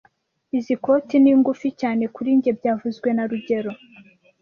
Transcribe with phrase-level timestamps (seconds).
[0.57, 3.71] Izoi koti ni ngufi cyane kuri njye byavuzwe na rugero